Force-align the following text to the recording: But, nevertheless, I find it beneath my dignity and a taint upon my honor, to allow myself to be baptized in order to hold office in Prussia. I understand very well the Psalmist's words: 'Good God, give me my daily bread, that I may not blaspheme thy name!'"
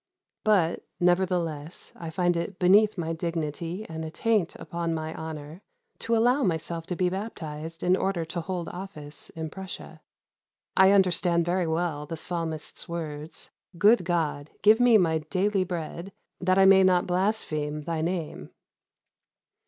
But, 0.43 0.83
nevertheless, 0.99 1.93
I 1.95 2.09
find 2.09 2.35
it 2.35 2.57
beneath 2.57 2.97
my 2.97 3.13
dignity 3.13 3.85
and 3.87 4.03
a 4.03 4.09
taint 4.09 4.55
upon 4.55 4.95
my 4.95 5.13
honor, 5.13 5.61
to 5.99 6.15
allow 6.15 6.41
myself 6.41 6.87
to 6.87 6.95
be 6.95 7.07
baptized 7.07 7.83
in 7.83 7.95
order 7.95 8.25
to 8.25 8.41
hold 8.41 8.67
office 8.69 9.29
in 9.29 9.51
Prussia. 9.51 10.01
I 10.75 10.89
understand 10.89 11.45
very 11.45 11.67
well 11.67 12.07
the 12.07 12.17
Psalmist's 12.17 12.89
words: 12.89 13.51
'Good 13.77 14.03
God, 14.03 14.49
give 14.63 14.79
me 14.79 14.97
my 14.97 15.19
daily 15.19 15.63
bread, 15.63 16.11
that 16.39 16.57
I 16.57 16.65
may 16.65 16.81
not 16.83 17.05
blaspheme 17.05 17.83
thy 17.83 18.01
name!'" 18.01 18.49